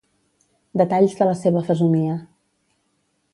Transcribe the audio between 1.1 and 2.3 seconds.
de la seva fesomia.